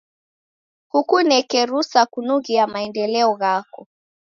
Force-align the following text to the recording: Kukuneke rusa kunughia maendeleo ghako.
Kukuneke 0.91 1.59
rusa 1.69 2.01
kunughia 2.11 2.63
maendeleo 2.71 3.31
ghako. 3.41 3.81